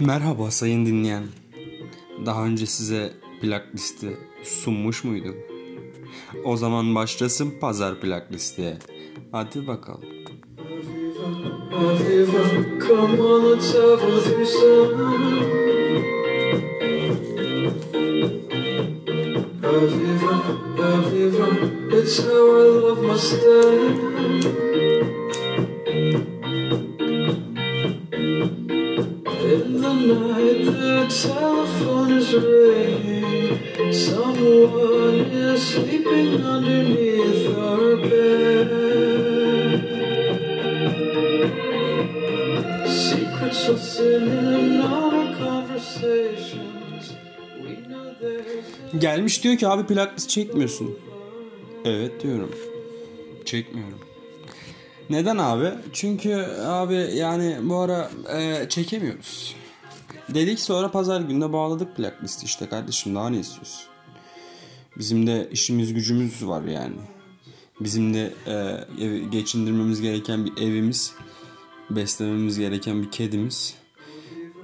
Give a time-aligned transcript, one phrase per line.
[0.00, 1.24] Merhaba sayın dinleyen.
[2.26, 5.36] Daha önce size plak listi sunmuş muydum?
[6.44, 8.78] O zaman başlasın pazar plak listeye.
[9.32, 10.04] Hadi bakalım.
[19.72, 20.05] Come
[48.98, 51.05] Gelmiş diyor ki abi plak listi çekmiyorsun.
[51.86, 52.50] Evet diyorum.
[53.44, 53.98] Çekmiyorum.
[55.10, 55.70] Neden abi?
[55.92, 56.34] Çünkü
[56.64, 59.56] abi yani bu ara e, çekemiyoruz.
[60.34, 63.82] Dedik sonra pazar gününe bağladık plak listi işte kardeşim daha ne istiyorsun?
[64.98, 66.96] Bizim de işimiz gücümüz var yani.
[67.80, 71.12] Bizim de e, geçindirmemiz gereken bir evimiz,
[71.90, 73.74] beslememiz gereken bir kedimiz,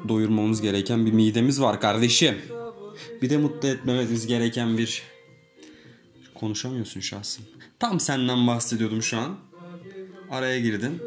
[0.09, 2.34] doyurmamız gereken bir midemiz var kardeşim.
[3.23, 5.12] Bir de mutlu etmemiz gereken bir...
[6.43, 7.45] Konuşamıyorsun şahsım.
[7.79, 9.37] Tam senden bahsediyordum şu an.
[10.31, 11.03] Araya girdin.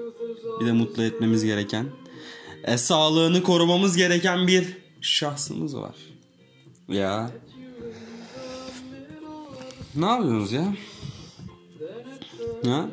[0.59, 1.85] Bir de mutlu etmemiz gereken,
[2.63, 5.95] e, sağlığını korumamız gereken bir şahsımız var.
[6.87, 7.31] Ya.
[9.95, 10.73] Ne yapıyorsunuz ya?
[12.65, 12.89] Ha?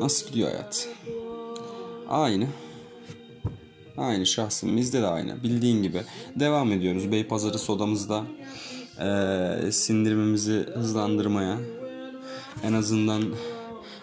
[0.00, 0.88] Nasıl gidiyor hayat?
[2.08, 2.46] Aynı.
[3.96, 4.76] Aynı şahsım.
[4.76, 5.42] Bizde de aynı.
[5.42, 6.02] Bildiğin gibi.
[6.36, 7.12] Devam ediyoruz.
[7.12, 8.24] Beypazarı sodamızda
[9.00, 11.58] eee sindirimimizi hızlandırmaya.
[12.62, 13.24] En azından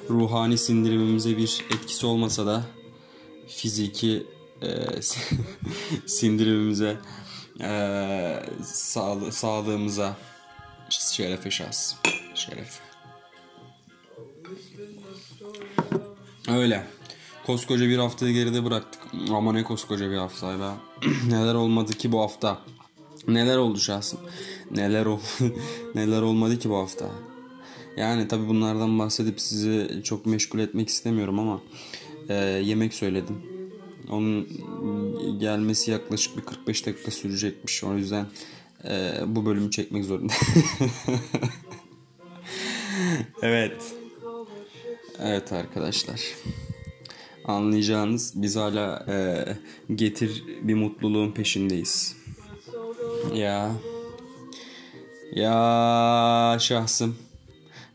[0.10, 2.64] ruhani sindirimimize bir etkisi olmasa da
[3.48, 4.28] fiziki
[4.62, 5.00] eee,
[6.06, 6.98] sindirimimize
[7.60, 10.18] eee sağlı- sağlığımıza
[10.90, 11.94] şerefe şahs.
[12.36, 12.80] Şeref.
[16.50, 16.88] Öyle.
[17.46, 19.02] Koskoca bir haftayı geride bıraktık.
[19.30, 20.72] Ama ne koskoca bir hafta be.
[21.30, 22.58] Neler olmadı ki bu hafta.
[23.28, 24.20] Neler oldu şahsım.
[24.72, 25.20] Neler ol
[25.96, 27.12] neler olmadı ki bu hafta.
[27.98, 31.62] Yani tabi bunlardan bahsedip sizi çok meşgul etmek istemiyorum ama
[32.30, 33.38] e, yemek söyledim.
[34.10, 34.48] Onun
[35.40, 37.84] gelmesi yaklaşık bir 45 dakika sürecekmiş.
[37.84, 38.26] O yüzden
[38.86, 40.34] e, bu bölümü çekmek zorunda.
[43.42, 43.94] evet.
[45.20, 46.22] Evet arkadaşlar.
[47.46, 49.46] Anlayacağınız biz hala e,
[49.96, 52.16] getir bir mutluluğun peşindeyiz.
[53.34, 53.72] Ya.
[55.36, 57.16] Ya şahsım.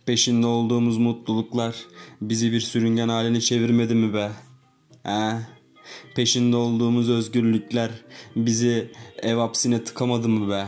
[0.06, 1.76] Peşinde olduğumuz mutluluklar
[2.20, 4.30] bizi bir sürüngen haline çevirmedi mi be?
[5.02, 5.32] He?
[6.14, 7.90] Peşinde olduğumuz özgürlükler
[8.36, 10.66] bizi ev hapsine tıkamadı mı be?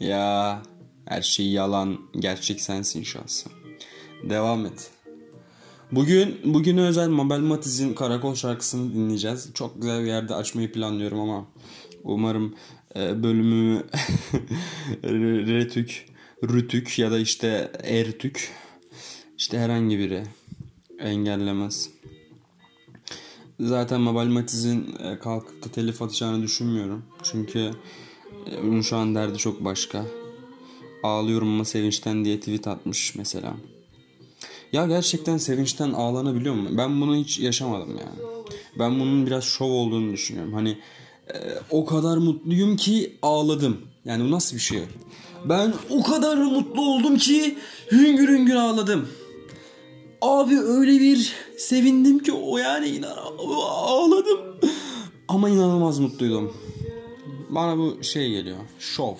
[0.00, 0.62] Ya
[1.04, 3.52] her şey yalan, gerçek sensin şahsım.
[4.22, 4.90] Devam et.
[5.92, 9.50] Bugün bugüne özel Mabel Matiz'in Karakol şarkısını dinleyeceğiz.
[9.54, 11.46] Çok güzel bir yerde açmayı planlıyorum ama
[12.04, 12.54] umarım
[12.96, 13.82] e, bölümümü
[15.48, 16.06] Retük,
[16.44, 18.52] Rütük ya da işte Ertük
[19.38, 20.22] işte herhangi biri
[20.98, 21.90] engellemez.
[23.60, 27.02] Zaten Mabel Matiz'in e, kalkıp da telif atacağını düşünmüyorum.
[27.22, 27.70] Çünkü
[28.46, 30.06] e, onun şu an derdi çok başka.
[31.02, 33.54] Ağlıyorum ama sevinçten diye tweet atmış mesela.
[34.72, 36.68] Ya gerçekten sevinçten ağlanabiliyor mu?
[36.70, 38.46] Ben bunu hiç yaşamadım yani.
[38.78, 40.52] Ben bunun biraz şov olduğunu düşünüyorum.
[40.52, 40.78] Hani
[41.28, 41.36] e,
[41.70, 43.80] o kadar mutluyum ki ağladım.
[44.04, 44.82] Yani bu nasıl bir şey?
[45.48, 47.58] Ben o kadar mutlu oldum ki
[47.92, 49.08] hüngür hüngür ağladım.
[50.22, 54.40] Abi öyle bir sevindim ki o yani inan ağladım.
[55.28, 56.52] Ama inanılmaz mutluydum.
[57.50, 58.58] Bana bu şey geliyor.
[58.78, 59.14] Şov.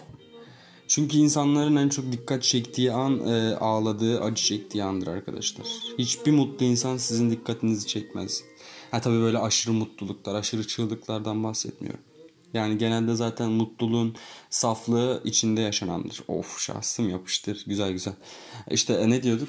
[0.89, 5.67] Çünkü insanların en çok dikkat çektiği an e, ağladığı, acı çektiği andır arkadaşlar.
[5.99, 8.45] Hiçbir mutlu insan sizin dikkatinizi çekmez.
[8.93, 12.01] Ha tabii böyle aşırı mutluluklar, aşırı çığlıklardan bahsetmiyorum.
[12.55, 14.15] Yani genelde zaten mutluluğun
[14.51, 16.23] saflığı içinde yaşanandır.
[16.29, 17.65] Of şahsım yapıştır.
[17.67, 18.15] Güzel güzel.
[18.71, 19.49] İşte e, ne diyorduk?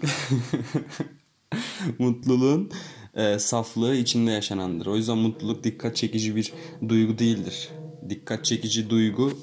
[2.00, 2.72] mutluluğun
[3.16, 4.86] e, saflığı içinde yaşanandır.
[4.86, 6.54] O yüzden mutluluk dikkat çekici bir
[6.90, 7.70] duygu değildir.
[8.10, 9.34] Dikkat çekici duygu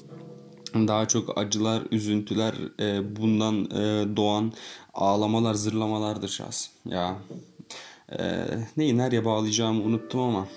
[0.75, 4.53] daha çok acılar, üzüntüler, e, bundan e, doğan
[4.95, 6.73] ağlamalar, zırlamalardır şahsım.
[6.85, 7.19] Ya
[8.19, 8.47] e,
[8.77, 10.49] neyi nereye bağlayacağımı unuttum ama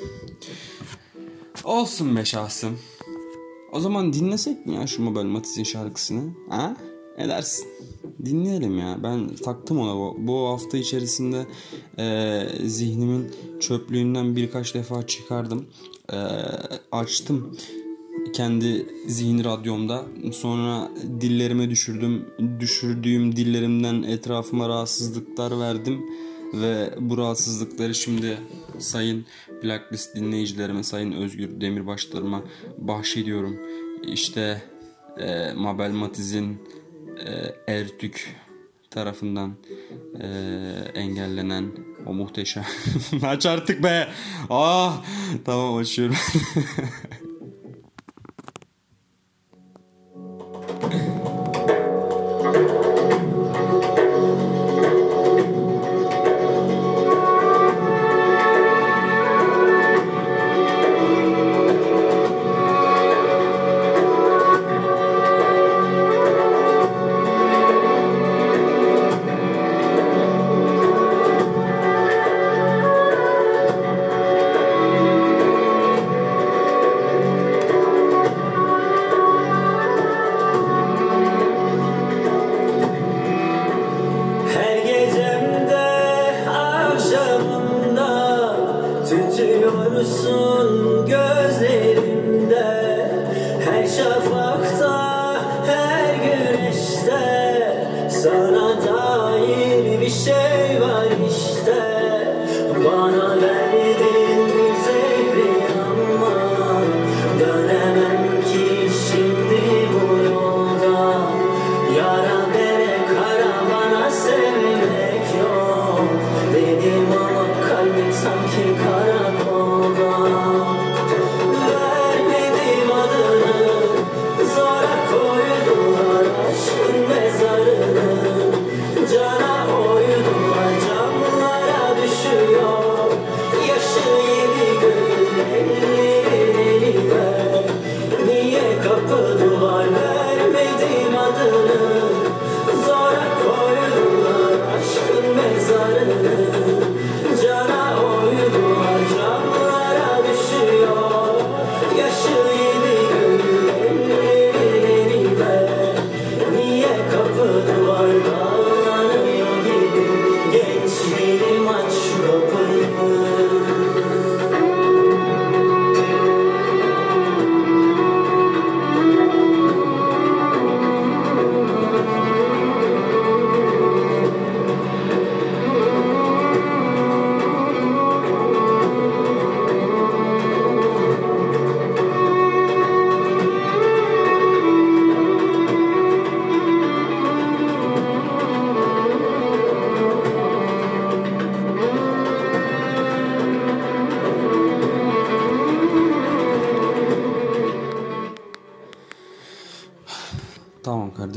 [1.63, 2.79] olsun be şahsım.
[3.71, 6.31] O zaman dinlesek mi ya şu Mobile Matiz'in şarkısını?
[6.50, 6.77] Ha?
[7.17, 7.67] Ne dersin?
[8.25, 9.00] dinleyelim ya.
[9.03, 11.45] Ben taktım ona bu, bu hafta içerisinde
[12.00, 15.65] e, zihnimin çöplüğünden birkaç defa çıkardım.
[16.13, 16.17] E,
[16.91, 17.57] açtım
[18.33, 20.06] kendi zihin radyomda.
[20.31, 20.91] Sonra
[21.21, 22.25] dillerime düşürdüm.
[22.59, 26.06] Düşürdüğüm dillerimden etrafıma rahatsızlıklar verdim.
[26.53, 28.38] Ve bu rahatsızlıkları şimdi
[28.79, 29.25] sayın
[29.63, 32.44] Blacklist dinleyicilerime, sayın Özgür Demirbaşlarıma
[32.77, 33.59] bahşediyorum.
[34.07, 34.61] İşte
[35.17, 36.61] e, Mabel Matiz'in
[37.25, 38.35] e, Ertük
[38.89, 39.53] tarafından
[40.19, 40.27] e,
[40.94, 41.71] engellenen
[42.05, 42.65] o muhteşem.
[43.23, 44.07] Aç artık be.
[44.49, 45.06] Ah
[45.45, 46.15] tamam açıyorum.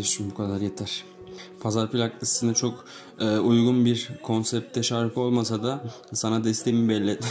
[0.06, 1.04] Kardeşim bu kadar yeter.
[1.60, 2.12] Pazar plak
[2.56, 2.84] çok
[3.20, 7.24] e, uygun bir konsepte şarkı olmasa da sana desteğimi belli et.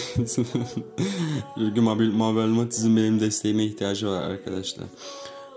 [1.56, 1.82] Çünkü
[2.12, 4.86] Mabel, Matiz'in benim desteğime ihtiyacı var arkadaşlar.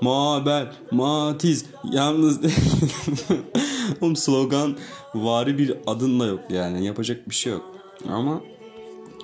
[0.00, 2.41] Mabel Matiz yalnız.
[4.00, 4.76] Oğlum slogan
[5.15, 7.75] vari bir adın da yok yani yapacak bir şey yok.
[8.08, 8.41] Ama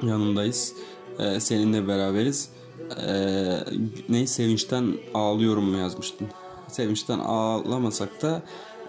[0.03, 0.73] yanındayız.
[1.19, 2.49] Ee, seninle beraberiz.
[3.07, 3.59] Ee,
[4.09, 6.29] ne sevinçten ağlıyorum yazmıştın.
[6.75, 8.43] Sevinçten ağlamasak da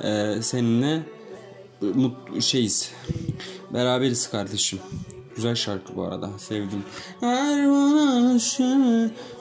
[0.04, 1.02] e, seninle
[1.82, 2.92] mutlu şeyiz.
[3.74, 4.80] Beraberiz kardeşim.
[5.36, 6.30] Güzel şarkı bu arada.
[6.38, 6.84] Sevdim.
[7.22, 8.64] Bana şu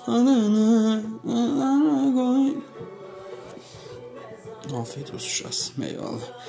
[0.06, 2.54] adını adını koy.
[4.80, 5.70] Afiyet olsun şahs.
[5.82, 6.42] Eyvallah.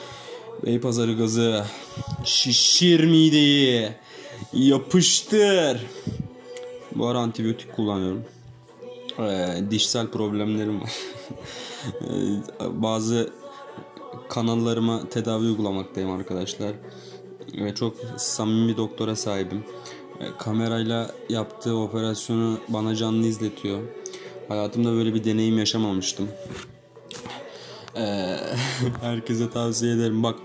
[0.65, 1.65] Beypazarı gazı.
[2.23, 3.89] Şişir mideyi.
[4.53, 5.85] Yapıştır.
[6.95, 8.25] Bu ara antibiyotik kullanıyorum.
[9.19, 10.91] Ee, dişsel problemlerim var.
[12.59, 13.29] Bazı
[14.29, 16.71] kanallarıma tedavi uygulamaktayım arkadaşlar.
[17.53, 19.63] Ve çok samimi bir doktora sahibim.
[20.19, 23.81] Ee, Kamerayla yaptığı operasyonu bana canlı izletiyor.
[24.47, 26.27] Hayatımda böyle bir deneyim yaşamamıştım.
[27.97, 28.37] Ee,
[29.01, 30.23] herkese tavsiye ederim.
[30.23, 30.35] Bak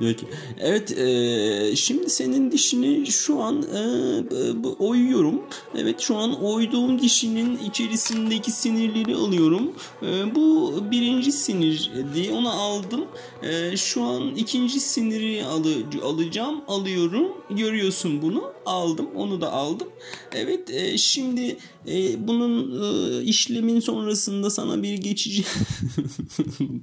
[0.00, 0.26] diyor ki
[0.58, 5.42] evet e, şimdi senin dişini şu an e, e, oyuyorum.
[5.76, 9.72] Evet şu an oyduğum dişinin içerisindeki sinirleri alıyorum.
[10.02, 13.04] E, bu birinci sinirdi onu aldım.
[13.42, 15.74] E, şu an ikinci siniri alı,
[16.04, 17.28] alacağım alıyorum.
[17.50, 19.88] Görüyorsun bunu aldım onu da aldım.
[20.32, 21.56] Evet e, şimdi
[21.88, 25.44] e, bunun e, işlemin sonrasında sana bir geçici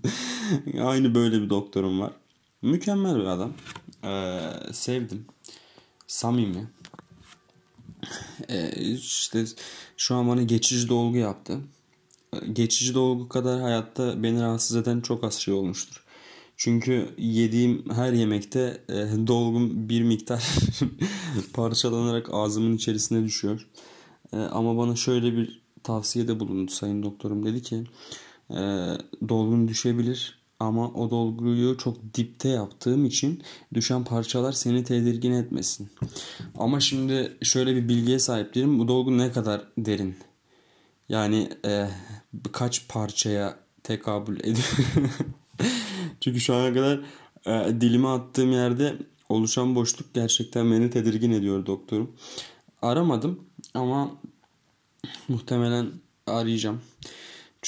[0.82, 2.12] Aynı böyle bir doktorum var.
[2.62, 3.54] Mükemmel bir adam.
[4.04, 4.40] Ee,
[4.74, 5.26] sevdim.
[6.08, 6.68] Samimi.
[8.50, 9.46] Ee, işte
[9.98, 11.60] şu an bana geçici dolgu yaptı.
[12.34, 16.04] Ee, Geçici dolgu kadar hayatta beni rahatsız eden çok az şey olmuştur.
[16.58, 20.44] Çünkü yediğim her yemekte e, dolgum bir miktar
[21.54, 23.68] parçalanarak ağzımın içerisine düşüyor.
[24.34, 27.46] E, ama bana şöyle bir tavsiyede bulundu sayın doktorum.
[27.46, 27.84] Dedi ki
[29.30, 35.90] dolgun düşebilir ama o dolguyu çok dipte yaptığım için düşen parçalar seni tedirgin etmesin.
[36.58, 38.80] Ama şimdi şöyle bir bilgiye sahip değilim.
[38.80, 40.16] Bu dolgu ne kadar derin?
[41.10, 41.88] Yani e,
[42.52, 44.78] kaç parçaya tekabül ediyor?
[46.22, 47.02] Çünkü şu ana kadar
[47.46, 48.98] e, dilime attığım yerde
[49.30, 52.16] oluşan boşluk gerçekten beni tedirgin ediyor doktorum.
[52.82, 53.40] Aramadım
[53.74, 54.12] ama
[55.28, 55.92] muhtemelen
[56.28, 56.82] arayacağım.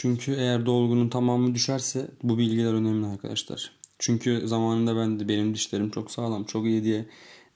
[0.01, 3.71] Çünkü eğer dolgunun tamamı düşerse bu bilgiler önemli arkadaşlar.
[3.99, 7.05] Çünkü zamanında ben de benim dişlerim çok sağlam, çok iyi diye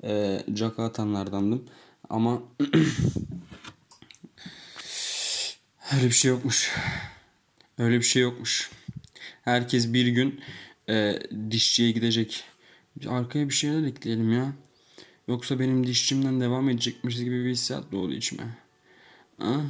[0.03, 1.65] e, caka atanlardandım.
[2.09, 2.41] Ama
[5.95, 6.75] öyle bir şey yokmuş.
[7.77, 8.71] Öyle bir şey yokmuş.
[9.41, 10.41] Herkes bir gün
[10.89, 11.19] e,
[11.51, 12.43] dişçiye gidecek.
[13.07, 14.53] Arkaya bir şeyler ekleyelim ya.
[15.27, 18.57] Yoksa benim dişçimden devam edecekmiş gibi bir hissiyat doğdu içime.
[19.37, 19.61] Ha?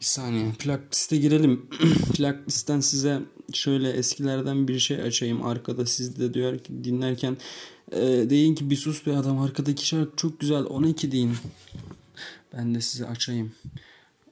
[0.00, 0.52] Bir saniye.
[0.58, 1.66] Plak liste girelim.
[2.16, 3.20] Plak listen size
[3.52, 5.46] şöyle eskilerden bir şey açayım.
[5.46, 7.36] Arkada siz de diyor ki dinlerken
[7.92, 8.00] e,
[8.30, 9.40] deyin ki bir sus bir adam.
[9.40, 10.64] Arkadaki şarkı çok güzel.
[10.64, 11.36] Ona iki deyin.
[12.52, 13.52] Ben de size açayım.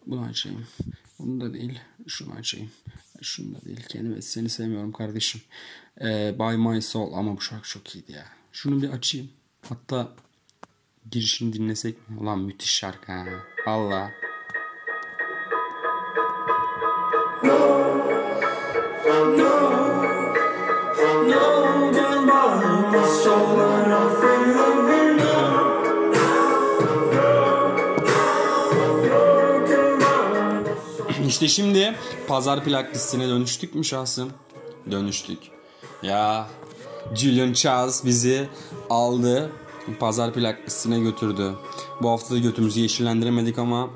[0.06, 0.66] Bunu açayım.
[1.18, 1.78] Bunu da değil.
[2.06, 2.70] Şunu açayım.
[3.22, 3.80] Şunu da değil.
[3.88, 5.40] Kendime seni sevmiyorum kardeşim.
[6.00, 8.26] Ee, By My Soul ama bu şarkı çok iyiydi ya.
[8.52, 9.28] Şunu bir açayım.
[9.68, 10.16] Hatta
[11.10, 12.18] girişini dinlesek mi?
[12.18, 13.26] Ulan müthiş şarkı ha.
[13.66, 14.25] Valla.
[31.28, 31.94] İşte şimdi
[32.28, 34.30] pazar plak listesine dönüştük mü şahsım?
[34.90, 35.38] Dönüştük.
[36.02, 36.46] Ya
[37.14, 38.48] Julian Charles bizi
[38.90, 39.50] aldı.
[40.00, 41.52] Pazar plak listesine götürdü.
[42.02, 43.90] Bu hafta da götümüzü yeşillendiremedik ama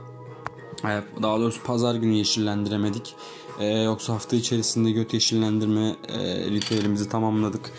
[0.85, 3.15] Evet, daha doğrusu pazar günü yeşillendiremedik.
[3.59, 6.19] Ee, yoksa hafta içerisinde göt yeşillendirme e,
[6.51, 7.71] ritüelimizi tamamladık.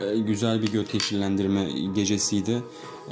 [0.00, 2.62] Ee, güzel bir göt yeşillendirme gecesiydi.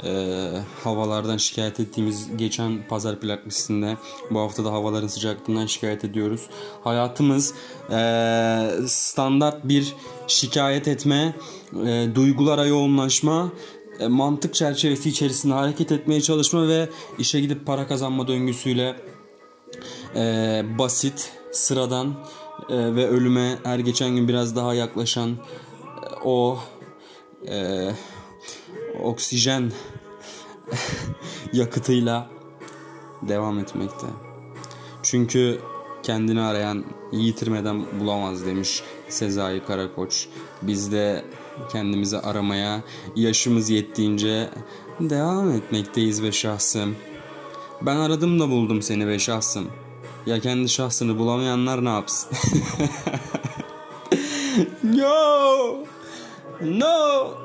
[0.03, 0.51] Ee,
[0.83, 3.97] havalardan şikayet ettiğimiz geçen pazar plak listesinde
[4.31, 6.41] bu hafta da havaların sıcaklığından şikayet ediyoruz.
[6.83, 7.53] Hayatımız
[7.91, 9.93] e, standart bir
[10.27, 11.35] şikayet etme,
[11.85, 13.51] e, duygulara yoğunlaşma,
[13.99, 18.95] e, mantık çerçevesi içerisinde hareket etmeye çalışma ve işe gidip para kazanma döngüsüyle
[20.15, 22.15] e, basit, sıradan
[22.69, 25.35] e, ve ölüme her geçen gün biraz daha yaklaşan e,
[26.23, 26.59] o
[27.47, 27.89] e,
[29.03, 29.71] oksijen
[31.53, 32.29] yakıtıyla
[33.21, 34.07] devam etmekte.
[35.03, 35.59] Çünkü
[36.03, 40.27] kendini arayan yitirmeden bulamaz demiş Sezai Karakoç.
[40.61, 41.25] Biz de
[41.71, 42.81] kendimizi aramaya
[43.15, 44.49] yaşımız yettiğince
[44.99, 46.95] devam etmekteyiz be şahsım.
[47.81, 49.67] Ben aradım da buldum seni be şahsım.
[50.25, 52.31] Ya kendi şahsını bulamayanlar ne yapsın?
[54.83, 55.77] no!
[56.61, 57.37] No!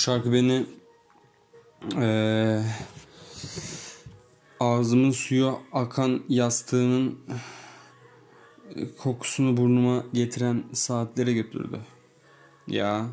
[0.00, 0.66] Şarkı beni
[1.96, 2.62] eee,
[4.60, 7.18] ağzımın suyu akan yastığının
[8.76, 11.80] e, kokusunu burnuma getiren saatlere götürdü.
[12.68, 13.06] Ya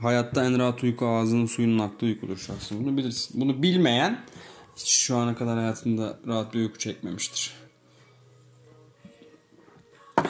[0.00, 2.84] hayatta en rahat uyku ağzının suyunun aktığı uykudur şahsen.
[2.84, 3.40] Bunu bilirsin.
[3.40, 4.24] Bunu bilmeyen
[4.76, 7.54] hiç şu ana kadar hayatında rahat bir uyku çekmemiştir.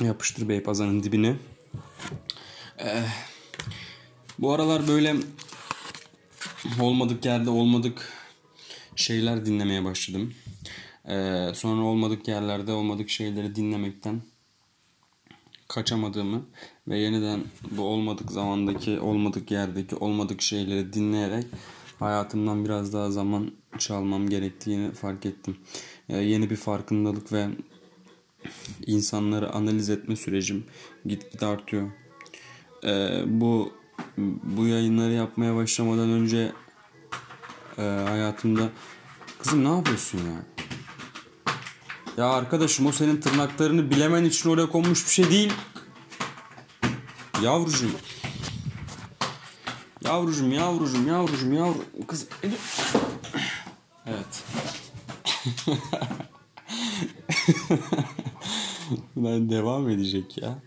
[0.00, 1.36] Yapıştır Beypazarı'nın dibine.
[2.80, 3.04] Ee,
[4.38, 5.16] bu aralar böyle
[6.80, 8.12] olmadık yerde olmadık
[8.96, 10.34] şeyler dinlemeye başladım.
[11.08, 14.22] Ee, sonra olmadık yerlerde olmadık şeyleri dinlemekten
[15.68, 16.46] kaçamadığımı
[16.88, 17.40] ve yeniden
[17.70, 21.46] bu olmadık zamandaki, olmadık yerdeki, olmadık şeyleri dinleyerek
[21.98, 25.56] hayatımdan biraz daha zaman çalmam gerektiğini fark ettim.
[26.08, 27.48] Ee, yeni bir farkındalık ve
[28.86, 30.64] insanları analiz etme sürecim
[31.06, 31.90] gitgide artıyor.
[32.84, 33.77] Ee, bu
[34.42, 36.52] bu yayınları yapmaya başlamadan önce
[37.78, 38.68] e, hayatımda
[39.38, 40.42] kızım ne yapıyorsun ya?
[42.16, 45.52] Ya arkadaşım o senin tırnaklarını bilemen için oraya konmuş bir şey değil.
[47.42, 47.90] Yavrucuğum.
[50.04, 51.84] Yavrucuğum, yavrucuğum, yavrucuğum, yavru...
[52.06, 52.28] Kız...
[54.06, 54.44] Evet.
[59.16, 60.62] Ben devam edecek ya.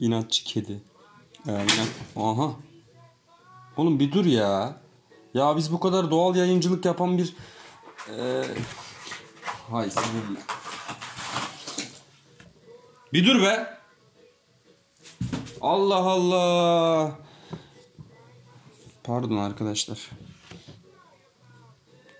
[0.00, 0.80] İnatçı kedi.
[1.48, 1.88] Yani inat...
[2.16, 2.56] Aha.
[3.76, 4.76] Oğlum bir dur ya.
[5.34, 7.36] Ya biz bu kadar doğal yayıncılık yapan bir...
[8.10, 8.44] Ee...
[9.70, 10.40] Hay seninle.
[13.12, 13.78] Bir dur be.
[15.60, 17.18] Allah Allah.
[19.04, 20.10] Pardon arkadaşlar.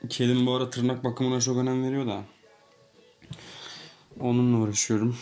[0.08, 2.22] Kedim bu ara tırnak bakımına çok önem veriyor da.
[4.20, 5.16] Onunla uğraşıyorum.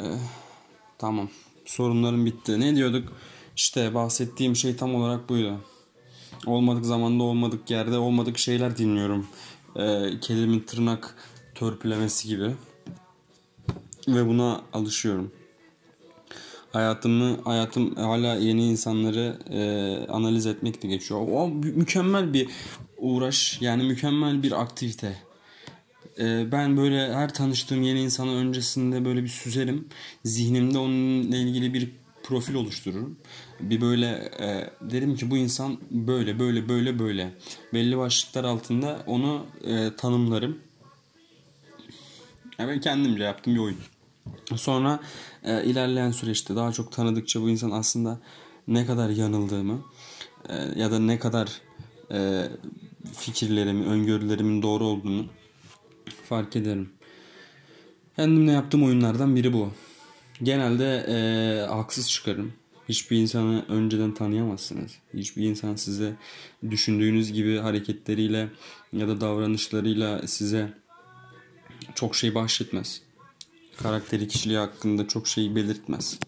[0.00, 0.04] Ee,
[0.98, 1.28] tamam.
[1.66, 2.60] Sorunlarım bitti.
[2.60, 3.12] Ne diyorduk?
[3.56, 5.60] İşte bahsettiğim şey tam olarak buydu.
[6.46, 9.26] Olmadık zamanda olmadık yerde olmadık şeyler dinliyorum.
[9.76, 11.14] Ee, kedimin tırnak
[11.54, 12.54] törpülemesi gibi.
[14.08, 15.32] Ve buna alışıyorum.
[16.72, 19.60] Hayatımı, hayatım hala yeni insanları e,
[20.12, 21.20] analiz etmekle geçiyor.
[21.32, 22.48] O mü- mükemmel bir
[22.98, 25.25] uğraş, yani mükemmel bir aktivite.
[26.18, 29.88] E, ben böyle her tanıştığım yeni insanı öncesinde böyle bir süzerim.
[30.24, 31.90] Zihnimde onunla ilgili bir
[32.22, 33.18] profil oluştururum.
[33.60, 34.06] Bir böyle
[34.40, 37.34] e, derim ki bu insan böyle böyle böyle böyle.
[37.74, 40.58] Belli başlıklar altında onu e, tanımlarım.
[42.58, 43.78] Yani ben kendimce yaptığım bir oyun.
[44.54, 45.00] Sonra
[45.44, 48.18] e, ilerleyen süreçte daha çok tanıdıkça bu insan aslında
[48.68, 49.80] ne kadar yanıldığımı
[50.48, 51.60] e, ya da ne kadar
[52.12, 52.48] e,
[53.14, 55.26] fikirlerimin, öngörülerimin doğru olduğunu
[56.26, 56.90] fark ederim.
[58.16, 59.70] Kendimle yaptığım oyunlardan biri bu.
[60.42, 61.16] Genelde e,
[61.66, 62.52] haksız çıkarım.
[62.88, 64.92] Hiçbir insanı önceden tanıyamazsınız.
[65.14, 66.12] Hiçbir insan size
[66.70, 68.48] düşündüğünüz gibi hareketleriyle
[68.92, 70.72] ya da davranışlarıyla size
[71.94, 73.02] çok şey bahşetmez.
[73.76, 76.18] Karakteri kişiliği hakkında çok şey belirtmez.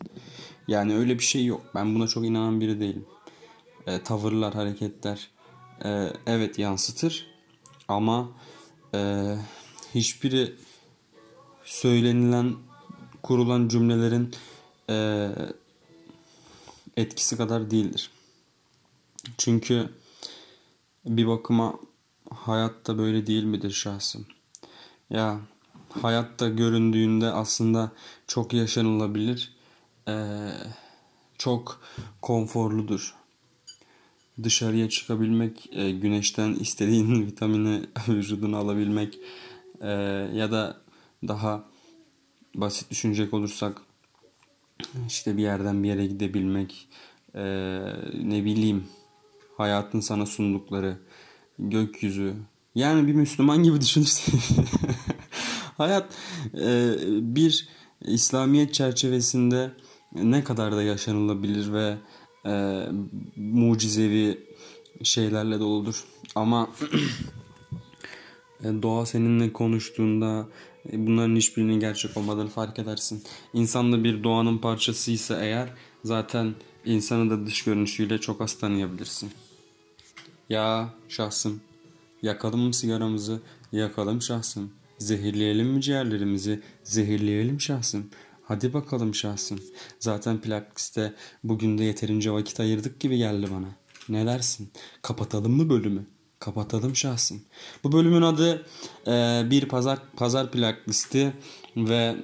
[0.68, 1.66] Yani öyle bir şey yok.
[1.74, 3.04] Ben buna çok inanan biri değilim.
[3.86, 5.28] E, tavırlar, hareketler
[5.84, 7.26] e, evet yansıtır
[7.88, 8.28] ama
[8.94, 9.34] e,
[9.94, 10.54] hiçbiri
[11.64, 12.54] söylenilen,
[13.22, 14.34] kurulan cümlelerin
[14.90, 15.28] e,
[16.96, 18.10] etkisi kadar değildir.
[19.38, 19.88] Çünkü
[21.04, 21.74] bir bakıma
[22.30, 24.26] hayatta böyle değil midir şahsım?
[25.10, 25.40] Ya
[26.02, 27.92] hayatta göründüğünde aslında
[28.26, 29.58] çok yaşanılabilir,
[30.08, 30.50] ee,
[31.38, 31.80] çok
[32.22, 33.14] konforludur.
[34.42, 39.18] Dışarıya çıkabilmek, e, güneşten istediğin vitamini vücuduna alabilmek
[39.80, 39.90] e,
[40.34, 40.76] ya da
[41.28, 41.64] daha
[42.54, 43.82] basit düşünecek olursak
[45.06, 46.88] işte bir yerden bir yere gidebilmek,
[47.34, 47.42] e,
[48.22, 48.84] ne bileyim
[49.56, 50.98] hayatın sana sundukları,
[51.58, 52.34] gökyüzü.
[52.74, 54.40] Yani bir Müslüman gibi düşünürsen
[55.76, 56.06] hayat
[56.54, 56.94] e,
[57.36, 57.68] bir
[58.00, 59.70] İslamiyet çerçevesinde
[60.14, 61.96] ne kadar da yaşanılabilir ve
[62.46, 62.84] e,
[63.36, 64.40] mucizevi
[65.02, 66.04] şeylerle doludur.
[66.34, 66.70] Ama
[68.64, 70.48] doğa seninle konuştuğunda
[70.92, 73.22] e, bunların hiçbirinin gerçek olmadığını fark edersin.
[73.54, 75.68] İnsan da bir doğanın parçasıysa eğer
[76.04, 79.30] zaten insanı da dış görünüşüyle çok az tanıyabilirsin.
[80.48, 81.60] Ya şahsım
[82.22, 83.40] yakalım mı sigaramızı
[83.72, 84.70] yakalım şahsım.
[84.98, 88.10] Zehirleyelim mi ciğerlerimizi zehirleyelim şahsım.
[88.42, 89.60] Hadi bakalım şahsım.
[90.00, 93.68] Zaten playliste bugün de yeterince vakit ayırdık gibi geldi bana.
[94.08, 94.72] Ne dersin?
[95.02, 96.06] Kapatalım mı bölümü?
[96.40, 97.40] Kapatalım şahsım.
[97.84, 98.66] Bu bölümün adı
[99.06, 101.32] e, bir pazar pazar playlisti
[101.76, 102.16] ve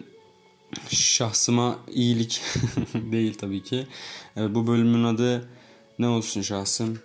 [0.89, 2.41] şahsıma iyilik
[2.95, 3.87] değil tabii ki.
[4.37, 5.49] E, bu bölümün adı
[5.99, 6.99] ne olsun şahsım?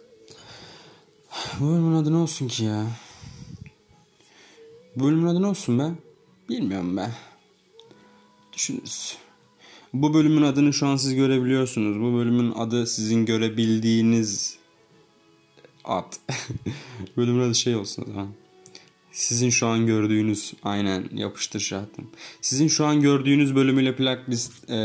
[1.60, 2.86] Bu bölümün adı ne olsun ki ya?
[4.95, 5.91] Bu bölümün adı ne olsun be?
[6.50, 7.12] Bilmiyorum be.
[8.54, 9.17] Düşünürüz.
[9.93, 12.02] Bu bölümün adını şu an siz görebiliyorsunuz.
[12.02, 14.59] Bu bölümün adı sizin görebildiğiniz
[15.86, 16.13] ad.
[17.18, 18.28] bölümün adı şey olsun o zaman.
[19.12, 22.08] Sizin şu an gördüğünüz aynen yapıştır şahtım.
[22.42, 24.76] Sizin şu an gördüğünüz bölümüyle playlist e,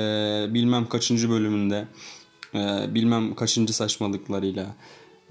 [0.54, 1.88] bilmem kaçıncı bölümünde
[2.54, 4.76] e, bilmem kaçıncı saçmalıklarıyla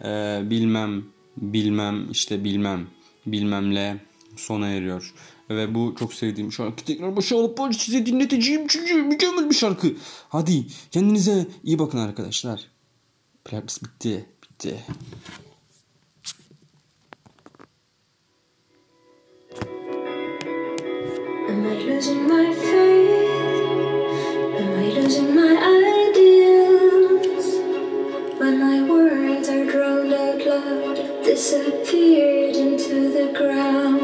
[0.03, 1.03] e, bilmem
[1.37, 2.87] bilmem işte bilmem
[3.25, 3.97] bilmemle
[4.35, 5.13] sona eriyor.
[5.49, 9.93] Ve bu çok sevdiğim şarkı tekrar başa alıp size dinleteceğim çünkü mükemmel bir şarkı.
[10.29, 12.61] Hadi kendinize iyi bakın arkadaşlar.
[13.45, 14.25] Playlist bitti.
[14.43, 14.83] Bitti.
[21.63, 23.61] Am I losing my faith?
[24.59, 25.55] Am I losing my
[26.09, 27.55] ideals?
[28.37, 34.02] When my words are drowned out loud, disappeared into the ground.